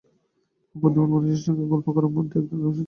[0.69, 2.79] খুব বুদ্ধিমান মানুষের সঙ্গে গল্প করার মধ্যেও একধরনের অস্বস্তি থাকে।